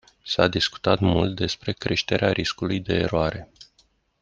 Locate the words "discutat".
0.47-0.99